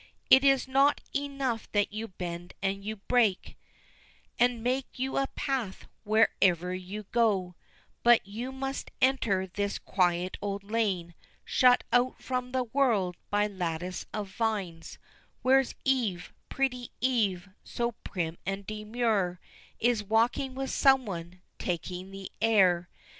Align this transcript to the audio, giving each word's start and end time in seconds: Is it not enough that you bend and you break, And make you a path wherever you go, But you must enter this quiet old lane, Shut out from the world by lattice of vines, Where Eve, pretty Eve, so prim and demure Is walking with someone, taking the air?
Is 0.31 0.65
it 0.67 0.71
not 0.71 0.99
enough 1.15 1.71
that 1.73 1.93
you 1.93 2.07
bend 2.07 2.55
and 2.63 2.83
you 2.83 2.95
break, 2.95 3.55
And 4.39 4.63
make 4.63 4.87
you 4.97 5.15
a 5.17 5.27
path 5.35 5.85
wherever 6.05 6.73
you 6.73 7.03
go, 7.11 7.53
But 8.01 8.25
you 8.25 8.51
must 8.51 8.89
enter 8.99 9.45
this 9.45 9.77
quiet 9.77 10.37
old 10.41 10.63
lane, 10.63 11.13
Shut 11.45 11.83
out 11.93 12.19
from 12.19 12.51
the 12.51 12.63
world 12.63 13.15
by 13.29 13.45
lattice 13.45 14.07
of 14.11 14.29
vines, 14.31 14.97
Where 15.43 15.63
Eve, 15.85 16.33
pretty 16.49 16.89
Eve, 16.99 17.49
so 17.63 17.91
prim 17.91 18.39
and 18.43 18.65
demure 18.65 19.39
Is 19.79 20.03
walking 20.03 20.55
with 20.55 20.71
someone, 20.71 21.43
taking 21.59 22.09
the 22.09 22.31
air? 22.41 22.89